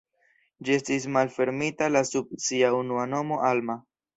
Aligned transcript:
Ĝi 0.69 0.73
estis 0.77 1.05
malfermita 1.17 1.91
la 1.93 2.03
sub 2.13 2.35
sia 2.47 2.75
unua 2.81 3.07
nomo 3.13 3.43
Alma. 3.53 3.79